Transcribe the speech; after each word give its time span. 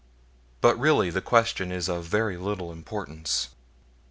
But 0.61 0.79
really 0.79 1.11
the 1.11 1.21
question 1.21 1.71
is 1.71 1.87
of 1.87 2.05
very 2.05 2.35
little 2.35 2.71
importance. 2.71 3.49